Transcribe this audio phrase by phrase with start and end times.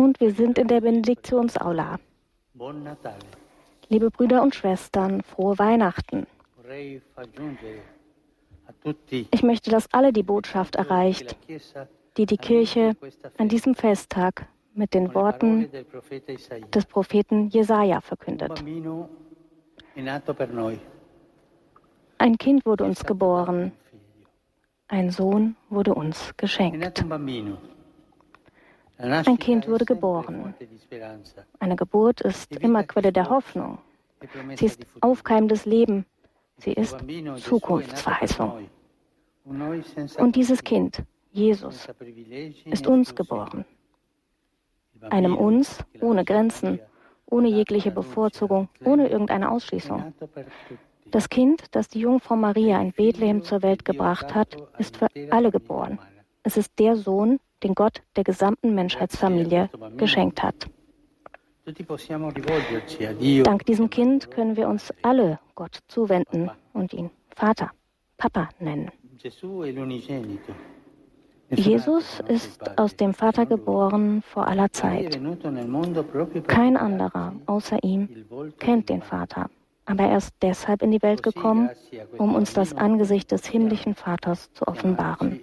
[0.00, 1.98] Und wir sind in der Benediktionsaula.
[3.90, 6.26] Liebe Brüder und Schwestern, frohe Weihnachten.
[9.30, 11.36] Ich möchte, dass alle die Botschaft erreicht,
[12.16, 12.96] die die Kirche
[13.36, 15.68] an diesem Festtag mit den Worten
[16.74, 18.64] des Propheten Jesaja verkündet.
[22.16, 23.72] Ein Kind wurde uns geboren,
[24.88, 27.04] ein Sohn wurde uns geschenkt.
[29.00, 30.54] Ein Kind wurde geboren.
[31.58, 33.78] Eine Geburt ist immer Quelle der Hoffnung.
[34.56, 36.04] Sie ist aufkeimendes Leben.
[36.58, 36.96] Sie ist
[37.38, 38.68] Zukunftsverheißung.
[40.18, 41.88] Und dieses Kind, Jesus,
[42.66, 43.64] ist uns geboren.
[45.08, 46.78] Einem uns ohne Grenzen,
[47.26, 50.12] ohne jegliche Bevorzugung, ohne irgendeine Ausschließung.
[51.10, 55.50] Das Kind, das die Jungfrau Maria in Bethlehem zur Welt gebracht hat, ist für alle
[55.50, 55.98] geboren.
[56.42, 60.68] Es ist der Sohn, den Gott der gesamten Menschheitsfamilie geschenkt hat.
[63.44, 67.70] Dank diesem Kind können wir uns alle Gott zuwenden und ihn Vater,
[68.16, 68.90] Papa nennen.
[71.50, 75.20] Jesus ist aus dem Vater geboren vor aller Zeit.
[76.46, 78.08] Kein anderer außer ihm
[78.58, 79.50] kennt den Vater.
[79.90, 81.68] Aber er ist deshalb in die Welt gekommen,
[82.16, 85.40] um uns das Angesicht des himmlischen Vaters zu offenbaren.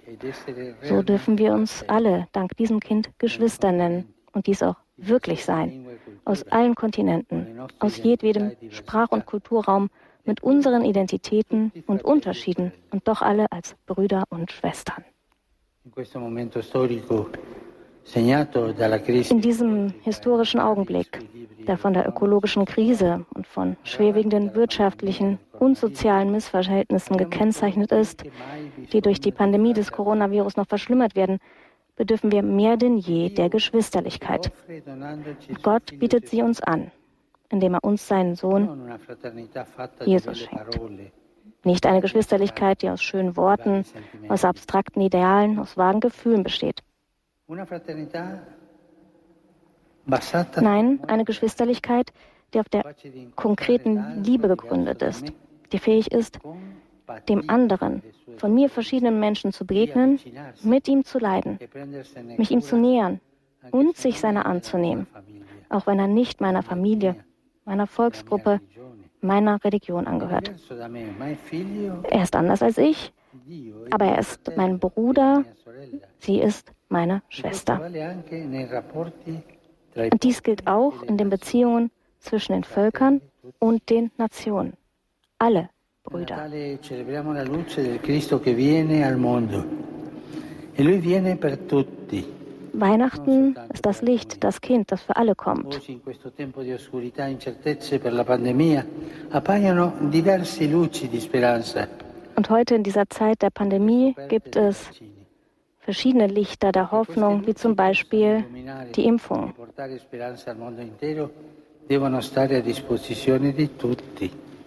[0.82, 5.86] So dürfen wir uns alle dank diesem Kind Geschwister nennen und dies auch wirklich sein.
[6.24, 9.90] Aus allen Kontinenten, aus jedwedem Sprach- und Kulturraum,
[10.24, 15.04] mit unseren Identitäten und Unterschieden und doch alle als Brüder und Schwestern.
[19.30, 21.18] In diesem historischen Augenblick,
[21.68, 28.24] der von der ökologischen Krise und von schwerwiegenden wirtschaftlichen und sozialen Missverhältnissen gekennzeichnet ist,
[28.92, 31.38] die durch die Pandemie des Coronavirus noch verschlimmert werden,
[31.96, 34.50] bedürfen wir mehr denn je der Geschwisterlichkeit.
[35.62, 36.90] Gott bietet sie uns an,
[37.50, 38.90] indem er uns seinen Sohn
[40.04, 40.80] Jesus schenkt.
[41.64, 43.84] Nicht eine Geschwisterlichkeit, die aus schönen Worten,
[44.28, 46.82] aus abstrakten Idealen, aus vagen Gefühlen besteht.
[50.60, 52.12] Nein, eine Geschwisterlichkeit,
[52.54, 52.94] die auf der
[53.36, 55.32] konkreten Liebe gegründet ist,
[55.72, 56.38] die fähig ist,
[57.28, 58.02] dem anderen,
[58.38, 60.18] von mir verschiedenen Menschen zu begegnen,
[60.62, 61.58] mit ihm zu leiden,
[62.36, 63.20] mich ihm zu nähern
[63.70, 65.06] und sich seiner anzunehmen,
[65.68, 67.16] auch wenn er nicht meiner Familie,
[67.64, 68.60] meiner Volksgruppe,
[69.20, 70.52] meiner Religion angehört.
[72.10, 73.12] Er ist anders als ich,
[73.90, 75.44] aber er ist mein Bruder,
[76.18, 77.90] sie ist meine Schwester.
[79.94, 81.90] Und dies gilt auch in den Beziehungen
[82.20, 83.20] zwischen den Völkern
[83.58, 84.74] und den Nationen.
[85.38, 85.70] Alle
[86.04, 86.48] Brüder.
[92.72, 95.80] Weihnachten ist das Licht, das Kind, das für alle kommt.
[102.36, 104.90] Und heute in dieser Zeit der Pandemie gibt es
[105.88, 108.44] verschiedene Lichter der Hoffnung, wie zum Beispiel
[108.94, 109.54] die Impfung.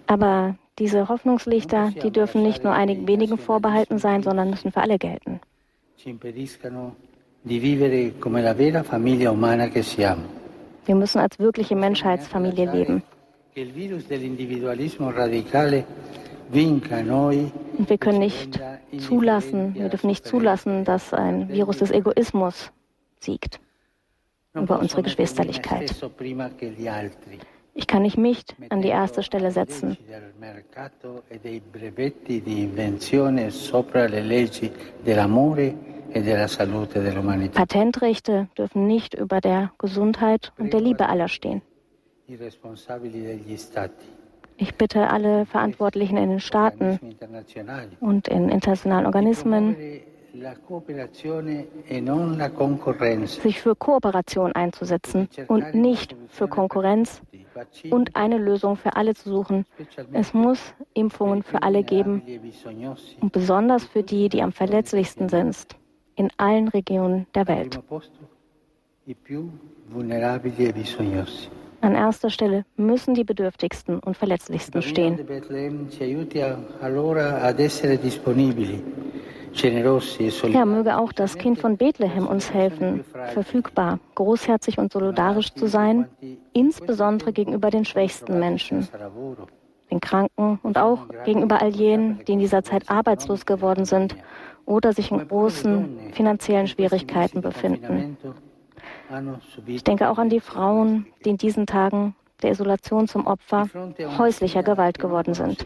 [0.07, 4.97] Aber diese Hoffnungslichter, die dürfen nicht nur einigen wenigen vorbehalten sein, sondern müssen für alle
[4.97, 5.39] gelten.
[10.87, 13.03] Wir müssen als wirkliche Menschheitsfamilie leben.
[17.81, 18.59] Und wir können nicht
[18.99, 22.71] zulassen, wir dürfen nicht zulassen, dass ein Virus des Egoismus
[23.19, 23.59] siegt
[24.53, 25.91] über unsere Geschwisterlichkeit.
[27.73, 29.97] Ich kann nicht mich an die erste Stelle setzen.
[37.49, 41.63] Patentrechte dürfen nicht über der Gesundheit und der Liebe aller stehen.
[44.61, 46.99] Ich bitte alle Verantwortlichen in den Staaten
[47.99, 49.75] und in internationalen Organismen,
[53.25, 57.23] sich für Kooperation einzusetzen und nicht für Konkurrenz
[57.89, 59.65] und eine Lösung für alle zu suchen.
[60.13, 62.21] Es muss Impfungen für alle geben
[63.19, 65.65] und besonders für die, die am verletzlichsten sind,
[66.15, 67.79] in allen Regionen der Welt.
[71.81, 75.19] An erster Stelle müssen die Bedürftigsten und Verletzlichsten stehen.
[79.53, 86.07] Herr, möge auch das Kind von Bethlehem uns helfen, verfügbar, großherzig und solidarisch zu sein,
[86.53, 88.87] insbesondere gegenüber den schwächsten Menschen,
[89.89, 94.15] den Kranken und auch gegenüber all jenen, die in dieser Zeit arbeitslos geworden sind
[94.65, 98.17] oder sich in großen finanziellen Schwierigkeiten befinden.
[99.65, 103.67] Ich denke auch an die Frauen, die in diesen Tagen der Isolation zum Opfer
[104.17, 105.65] häuslicher Gewalt geworden sind.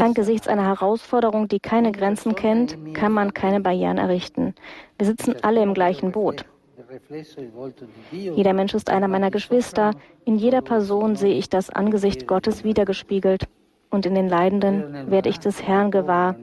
[0.00, 4.54] Angesichts einer Herausforderung, die keine Grenzen kennt, kann man keine Barrieren errichten.
[4.98, 6.44] Wir sitzen alle im gleichen Boot.
[8.10, 9.92] Jeder Mensch ist einer meiner Geschwister.
[10.24, 13.48] In jeder Person sehe ich das Angesicht Gottes wiedergespiegelt.
[13.90, 16.36] Und in den Leidenden werde ich des Herrn gewahr,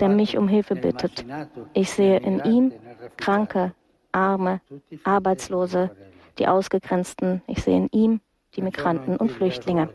[0.00, 1.24] der mich um Hilfe bittet.
[1.72, 2.72] Ich sehe in ihm
[3.16, 3.72] Kranke,
[4.12, 4.60] Arme,
[5.04, 5.90] Arbeitslose,
[6.38, 7.42] die Ausgegrenzten.
[7.46, 8.20] Ich sehe in ihm
[8.56, 9.88] die Migranten und Flüchtlinge.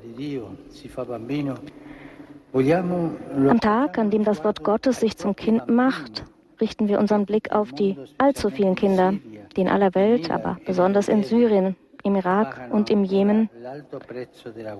[2.54, 6.24] Am Tag, an dem das Wort Gottes sich zum Kind macht,
[6.62, 9.14] richten wir unseren Blick auf die allzu vielen Kinder,
[9.56, 13.50] die in aller Welt, aber besonders in Syrien, im Irak und im Jemen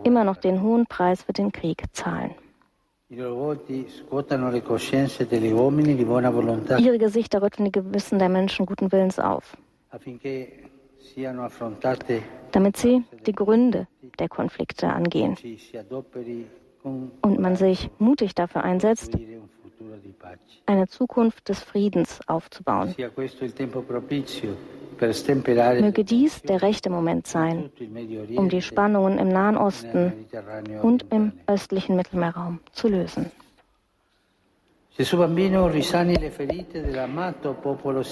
[0.04, 2.36] immer noch den hohen Preis für den Krieg zahlen.
[3.10, 3.58] Ihre
[6.98, 9.58] Gesichter rütteln die Gewissen der Menschen guten Willens auf,
[12.52, 13.88] damit sie die Gründe
[14.20, 15.36] der Konflikte angehen
[16.84, 19.18] und man sich mutig dafür einsetzt,
[20.66, 22.96] eine Zukunft des Friedens aufzubauen.
[24.98, 27.70] Möge dies der rechte Moment sein,
[28.36, 30.14] um die Spannungen im Nahen Osten
[30.82, 33.32] und im östlichen Mittelmeerraum zu lösen.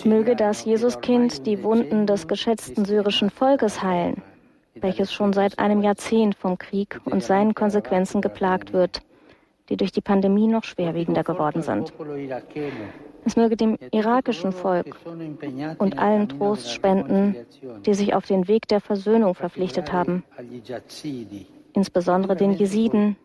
[0.05, 4.21] Möge das Jesuskind die Wunden des geschätzten syrischen Volkes heilen,
[4.75, 9.01] welches schon seit einem Jahrzehnt vom Krieg und seinen Konsequenzen geplagt wird,
[9.69, 11.93] die durch die Pandemie noch schwerwiegender geworden sind.
[13.25, 14.97] Es möge dem irakischen Volk
[15.77, 17.35] und allen Trost spenden,
[17.85, 20.23] die sich auf den Weg der Versöhnung verpflichtet haben,
[21.73, 23.15] insbesondere den Jesiden,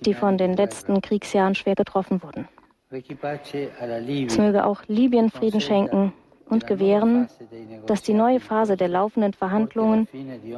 [0.00, 2.48] die von den letzten Kriegsjahren schwer getroffen wurden.
[2.90, 6.12] Es möge auch Libyen Frieden schenken
[6.48, 7.28] und gewähren,
[7.86, 10.08] dass die neue Phase der laufenden Verhandlungen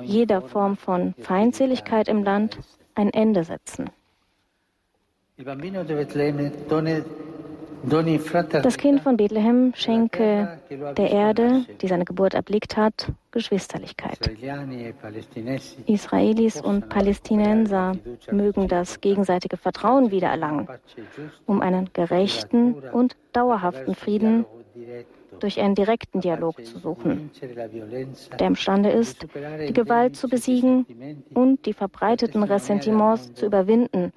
[0.02, 2.58] jeder Form von Feindseligkeit im Land
[2.94, 3.90] ein Ende setzen.
[8.62, 14.18] Das Kind von Bethlehem schenke der Erde, die seine Geburt erblickt hat, Geschwisterlichkeit.
[15.86, 17.92] Israelis und Palästinenser
[18.32, 20.66] mögen das gegenseitige Vertrauen wiedererlangen,
[21.46, 24.44] um einen gerechten und dauerhaften Frieden
[25.38, 27.30] durch einen direkten Dialog zu suchen,
[28.38, 29.26] der imstande ist,
[29.68, 30.86] die Gewalt zu besiegen
[31.34, 34.12] und die verbreiteten Ressentiments zu überwinden,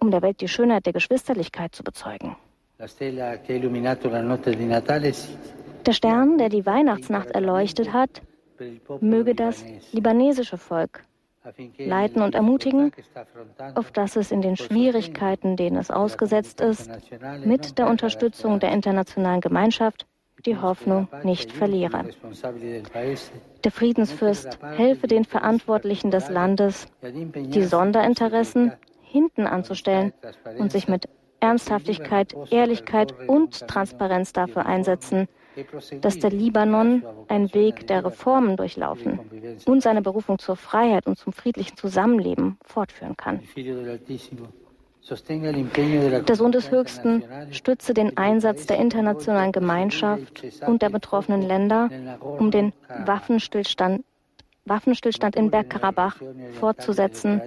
[0.00, 2.36] um der Welt die Schönheit der Geschwisterlichkeit zu bezeugen.
[5.86, 8.22] Der Stern, der die Weihnachtsnacht erleuchtet hat,
[9.00, 11.04] möge das libanesische Volk
[11.78, 12.92] leiten und ermutigen,
[13.74, 16.90] auf dass es in den Schwierigkeiten, denen es ausgesetzt ist,
[17.44, 20.06] mit der Unterstützung der internationalen Gemeinschaft
[20.46, 22.04] die Hoffnung nicht verliere.
[23.64, 28.72] Der Friedensfürst helfe den Verantwortlichen des Landes, die Sonderinteressen
[29.02, 30.12] hinten anzustellen
[30.58, 31.08] und sich mit
[31.40, 35.26] Ernsthaftigkeit, Ehrlichkeit und Transparenz dafür einsetzen,
[36.00, 39.20] dass der Libanon einen Weg der Reformen durchlaufen
[39.66, 43.40] und seine Berufung zur Freiheit und zum friedlichen Zusammenleben fortführen kann.
[46.28, 51.88] Der Sohn des Höchsten stütze den Einsatz der internationalen Gemeinschaft und der betroffenen Länder,
[52.20, 52.72] um den
[53.06, 54.04] Waffenstillstand,
[54.66, 56.16] Waffenstillstand in Bergkarabach
[56.52, 57.40] fortzusetzen,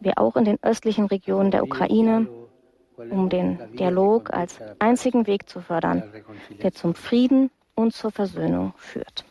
[0.00, 2.28] wie auch in den östlichen Regionen der Ukraine
[3.10, 6.02] um den Dialog als einzigen Weg zu fördern,
[6.62, 9.24] der zum Frieden und zur Versöhnung führt.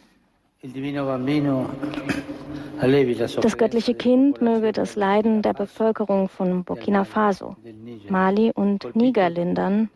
[3.42, 7.56] Das göttliche Kind möge das Leiden der Bevölkerung von Burkina Faso,
[8.10, 9.90] Mali und Niger lindern,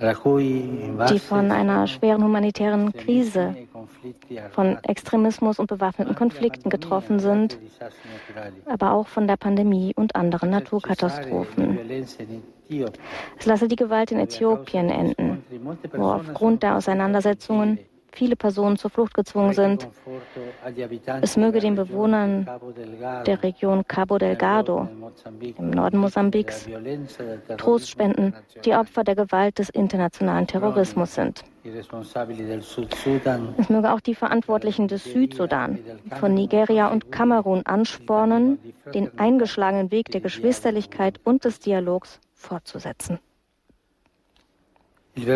[0.00, 3.54] die von einer schweren humanitären Krise,
[4.50, 7.58] von Extremismus und bewaffneten Konflikten getroffen sind,
[8.66, 11.78] aber auch von der Pandemie und anderen Naturkatastrophen.
[13.38, 15.44] Es lasse die Gewalt in Äthiopien enden,
[15.92, 17.78] wo aufgrund der Auseinandersetzungen
[18.14, 19.88] viele Personen zur Flucht gezwungen sind.
[21.20, 22.48] Es möge den Bewohnern
[23.26, 24.88] der Region Cabo Delgado
[25.58, 26.68] im Norden Mosambiks
[27.58, 31.44] Trost spenden, die Opfer der Gewalt des internationalen Terrorismus sind.
[33.56, 35.78] Es möge auch die Verantwortlichen des Südsudan,
[36.20, 38.58] von Nigeria und Kamerun anspornen,
[38.92, 43.18] den eingeschlagenen Weg der Geschwisterlichkeit und des Dialogs fortzusetzen.
[45.16, 45.28] Das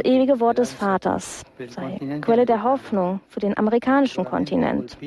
[0.00, 4.98] ewige Wort des Vaters sei Quelle der Hoffnung für den amerikanischen Kontinent,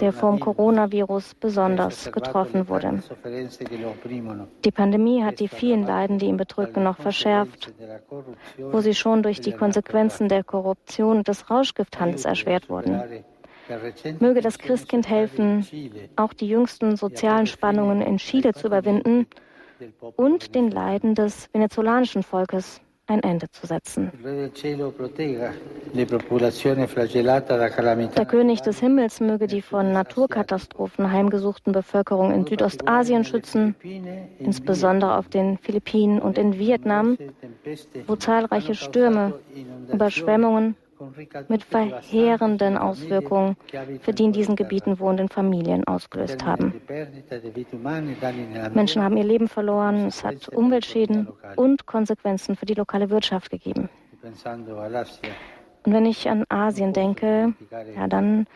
[0.00, 3.04] der vom Coronavirus besonders getroffen wurde.
[4.64, 7.72] Die Pandemie hat die vielen Leiden, die ihn bedrücken, noch verschärft,
[8.58, 13.00] wo sie schon durch die Konsequenzen der Korruption und des Rauschgifthandels erschwert wurden.
[14.18, 15.64] Möge das Christkind helfen,
[16.16, 19.28] auch die jüngsten sozialen Spannungen in Chile zu überwinden
[20.16, 24.12] und den Leiden des venezolanischen Volkes ein Ende zu setzen.
[28.16, 33.74] Der König des Himmels möge die von Naturkatastrophen heimgesuchten Bevölkerung in Südostasien schützen,
[34.38, 37.16] insbesondere auf den Philippinen und in Vietnam,
[38.06, 39.40] wo zahlreiche Stürme,
[39.90, 40.76] Überschwemmungen
[41.48, 43.56] mit verheerenden Auswirkungen
[44.00, 46.80] für die in diesen Gebieten wohnenden Familien ausgelöst haben.
[48.74, 53.88] Menschen haben ihr Leben verloren, es hat Umweltschäden und Konsequenzen für die lokale Wirtschaft gegeben.
[54.22, 57.54] Und wenn ich an Asien denke,
[57.96, 58.46] ja, dann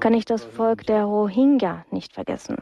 [0.00, 2.56] kann ich das Volk der Rohingya nicht vergessen.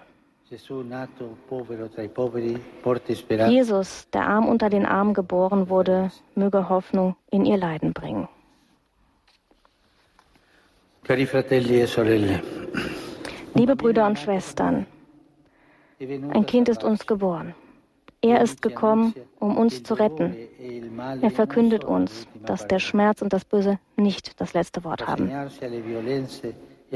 [3.49, 8.29] Jesus, der arm unter den Armen geboren wurde, möge Hoffnung in ihr Leiden bringen.
[11.09, 12.40] E
[13.54, 14.87] Liebe Brüder und Schwestern,
[15.99, 17.54] ein Kind ist uns geboren.
[18.21, 20.37] Er ist gekommen, um uns zu retten.
[21.21, 25.28] Er verkündet uns, dass der Schmerz und das Böse nicht das letzte Wort haben.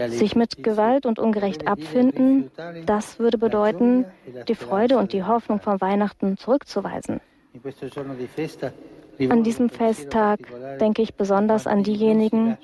[0.07, 2.53] Sich mit Gewalt und Ungerecht abfinden,
[2.87, 4.05] das würde bedeuten,
[4.47, 7.21] die Freude und die Hoffnung von Weihnachten zurückzuweisen.
[9.29, 10.41] An diesem Festtag
[10.79, 12.57] denke ich besonders an diejenigen,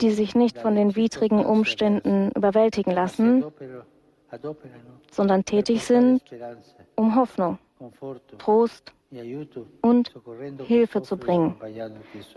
[0.00, 3.44] die sich nicht von den widrigen Umständen überwältigen lassen,
[5.10, 6.22] sondern tätig sind,
[6.94, 7.58] um Hoffnung,
[8.38, 8.92] Trost
[9.80, 10.12] und
[10.66, 11.56] Hilfe zu bringen,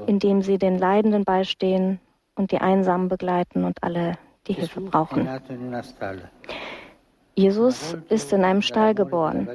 [0.07, 1.99] indem sie den Leidenden beistehen
[2.35, 5.29] und die Einsamen begleiten und alle, die Hilfe brauchen.
[7.35, 9.47] Jesus ist in einem Stall geboren,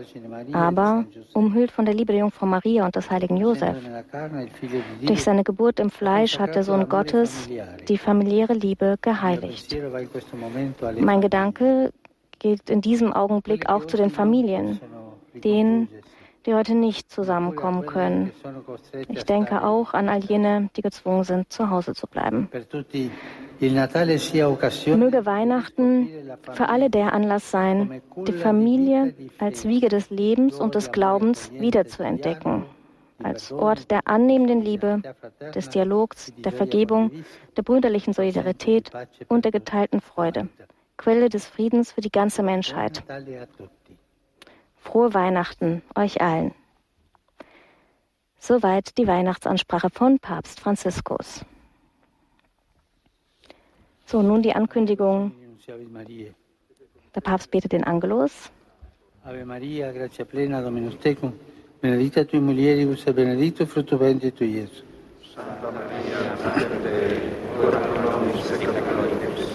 [0.52, 3.76] aber umhüllt von der Liebe der Jungfrau Maria und des heiligen Josef.
[5.02, 7.48] Durch seine Geburt im Fleisch hat der Sohn Gottes
[7.88, 9.76] die familiäre Liebe geheiligt.
[10.98, 11.92] Mein Gedanke
[12.40, 14.80] geht in diesem Augenblick auch zu den Familien,
[15.34, 15.88] denen,
[16.46, 18.32] die heute nicht zusammenkommen können.
[19.08, 22.48] Ich denke auch an all jene, die gezwungen sind, zu Hause zu bleiben.
[23.60, 26.08] Möge Weihnachten
[26.52, 32.64] für alle der Anlass sein, die Familie als Wiege des Lebens und des Glaubens wiederzuentdecken,
[33.22, 35.02] als Ort der annehmenden Liebe,
[35.54, 37.10] des Dialogs, der Vergebung,
[37.56, 38.90] der brüderlichen Solidarität
[39.28, 40.48] und der geteilten Freude,
[40.96, 43.02] Quelle des Friedens für die ganze Menschheit.
[44.88, 46.54] Frohe Weihnachten euch allen.
[48.38, 51.44] Soweit die Weihnachtsansprache von Papst Franziskus.
[54.06, 55.32] So, nun die Ankündigung.
[57.14, 58.50] Der Papst betet den Angelus.
[59.24, 61.34] Ave Maria, gratia plena, Dominus tecum,
[61.82, 64.84] benedicta tui mulieribus e benedictus frutto ventris tui, Iesus.
[65.34, 67.20] Santa Maria, Mater Dei,
[67.62, 69.50] ora pro nobis peccatoribus,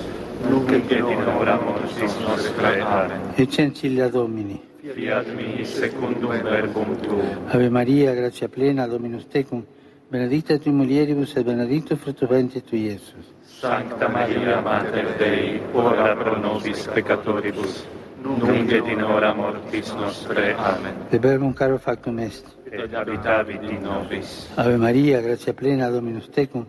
[0.48, 2.82] nunc et in hora mortis nostre.
[2.82, 3.34] Amen.
[3.36, 4.73] Eccencia Domini.
[4.84, 7.48] Fiat mi secundum verbum tuum.
[7.48, 9.64] Ave Maria, gratia plena, Dominus tecum,
[10.10, 13.32] benedicta tui mulieribus e benedictus frutto ventris tui, Iesus.
[13.46, 17.86] Sancta Maria, Mater Dei, ora pro nobis peccatoribus,
[18.22, 20.54] nunc et in hora mortis nostre.
[20.58, 21.08] Amen.
[21.10, 22.46] Verbum caro factum est.
[22.70, 24.50] Et habitavit in nobis.
[24.56, 26.66] Ave Maria, gratia plena, Dominus tecum,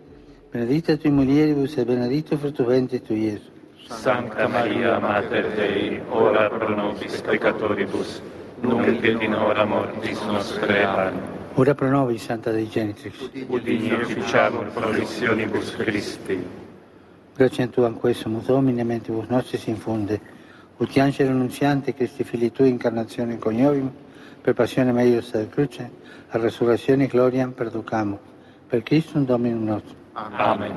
[0.53, 3.54] benedicta tui mulieribus e benedictus frutto ventris tui, Iesus.
[3.87, 8.19] Sancta Maria, Mater Dei, ora pro nobis peccatoribus,
[8.61, 10.83] nunc et in hora mortis nostre.
[10.83, 11.21] Amen.
[11.53, 13.29] Ora pro nobis, Santa Dei Genitrix.
[13.47, 16.43] Udini officiamur promissionibus Christi.
[17.35, 20.19] Grazie a tu questo Domine, mentibus nostris infunde,
[20.77, 23.91] ut angelo annunziante, Cristi fili tui, incarnazione coniovium,
[24.41, 25.91] per passione meius ad cruce,
[26.29, 28.19] a resurrezione e gloria perducamo,
[28.67, 29.95] per Christum Dominum nostrum.
[30.13, 30.75] Amen.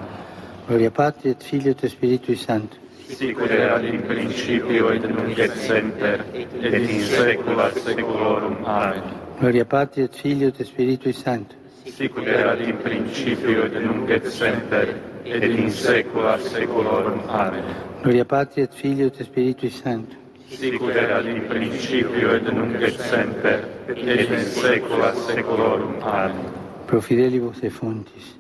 [0.66, 2.86] Gloria Patri et Filio et Spiritui Sancto.
[3.08, 9.02] sicut erat in principio et nunc et semper et in saecula saeculorum amen.
[9.40, 14.94] Gloria Patri et Filio et Spiritui Sancto sicut erat in principio et nunc et semper
[15.24, 17.64] et in saecula saeculorum amen.
[18.02, 20.16] Gloria Patri et Filio et Spiritui Sancto
[20.48, 26.52] sicut erat in principio et nunc et semper et in saecula saeculorum amen.
[26.86, 28.36] Pro fidelibus et fontis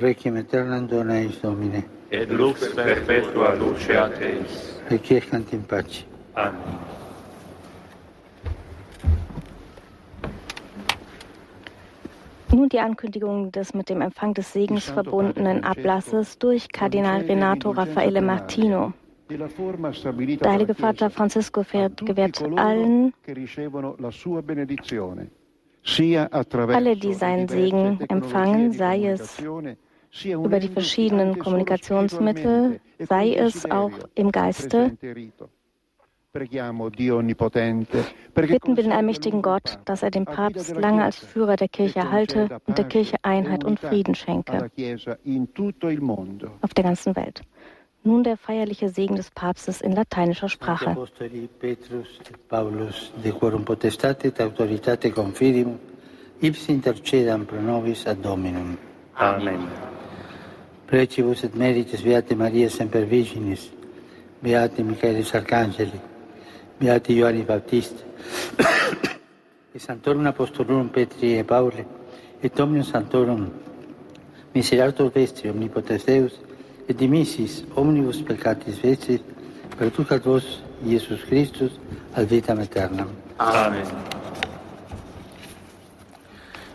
[0.00, 2.01] requiem aeternam dona eis Domine.
[2.14, 4.78] Et lux perpetua luceat eis.
[4.90, 6.04] requiescant in pace.
[6.34, 6.52] Amen.
[12.50, 18.20] Nun die Ankündigung des mit dem Empfang des Segens verbundenen Ablasses durch Kardinal Renato Raffaele
[18.20, 18.92] Martino.
[19.30, 23.14] Der Heilige Vater Francisco gewährt allen,
[26.50, 29.42] alle, die seinen Segen empfangen, sei es
[30.24, 34.96] über die verschiedenen Kommunikationsmittel, sei es auch im Geiste,
[38.34, 42.58] Bitten wir den allmächtigen Gott, dass er den Papst lange als Führer der Kirche erhalte
[42.66, 44.70] und der Kirche Einheit und Frieden schenke
[46.62, 47.42] auf der ganzen Welt.
[48.04, 50.96] Nun der feierliche Segen des Papstes in lateinischer Sprache.
[51.60, 55.78] Petrus Paulus de quorum potestate et autoritate confidimum,
[56.40, 58.76] ipsi intercedam pro nobis ad Dominum.
[59.14, 59.68] Amen.
[60.92, 63.70] Precibus et merites Beate Maria Semper Virginis,
[64.42, 65.98] Beate Michaelis Arcangeli,
[66.78, 68.04] Beati Ioannis Baptista,
[69.72, 71.82] e Santorum Apostolorum Petri e Pauli,
[72.42, 73.50] et Omnium Santorum
[74.52, 76.38] Miserator Vestri Omnipotens Deus,
[76.86, 79.24] et dimissis omnibus peccatis vestris,
[79.78, 81.80] pertucat vos, Iesus Christus,
[82.12, 83.08] al vitam aeternam.
[83.38, 83.88] Amen.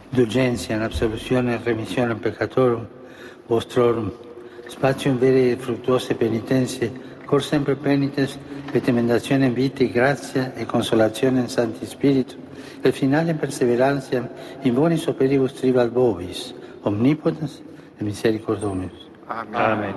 [0.09, 2.96] D'urgentia, in absoluzione e remissione peccatorum,
[3.47, 4.11] vostrorum,
[4.67, 6.91] spatium vere e fruttuose penitenze,
[7.25, 8.37] cor sempre penitens,
[8.73, 12.35] et emendazione in vita, grazia e consolazione in Santi Spiritu,
[12.81, 14.29] e finale in perseveranza
[14.61, 17.61] in bonis operibus trival bovis, omnipotens
[17.97, 19.09] e misericordomius.
[19.25, 19.55] Amen.
[19.55, 19.95] Amen.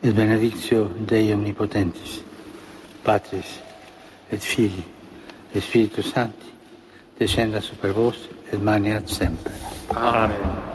[0.00, 2.22] Il benedizio Dei Omnipotentis,
[3.02, 3.60] Patris
[4.28, 4.84] et Filii
[5.52, 6.52] et Spiritus Sancti,
[7.18, 9.52] descenda super vos maniat sempre.
[9.94, 10.74] Amen.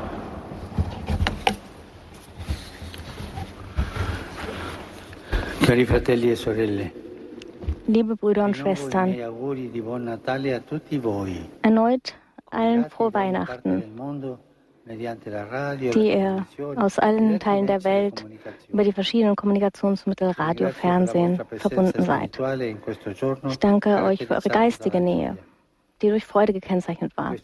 [5.65, 6.91] Cari fratelli e sorelle,
[7.87, 9.15] Liebe Brüder und Schwestern,
[11.61, 12.15] erneut
[12.49, 13.83] allen frohe Weihnachten,
[15.93, 18.25] die ihr aus allen Teilen der Welt
[18.69, 22.39] über die verschiedenen Kommunikationsmittel Radio, Fernsehen verbunden seid.
[23.47, 25.37] Ich danke euch für eure geistige Nähe,
[26.01, 27.33] die durch Freude gekennzeichnet war.
[27.33, 27.37] E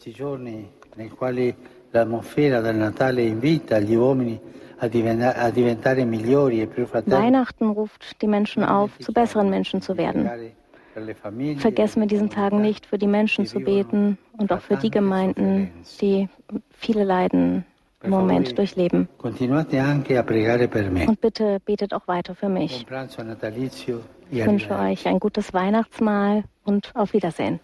[7.06, 10.30] Weihnachten ruft die Menschen auf, zu besseren Menschen zu werden.
[11.58, 15.70] Vergessen wir diesen Tagen nicht, für die Menschen zu beten und auch für die Gemeinden,
[16.00, 16.28] die
[16.72, 17.64] viele Leiden
[18.02, 19.08] im Moment durchleben.
[19.22, 22.86] Und bitte betet auch weiter für mich.
[24.30, 27.60] Ich wünsche euch ein gutes Weihnachtsmahl und auf Wiedersehen.